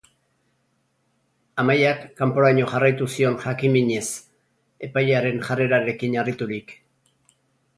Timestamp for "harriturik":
6.23-6.75